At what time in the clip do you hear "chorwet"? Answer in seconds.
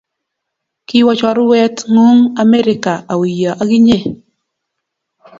1.19-1.75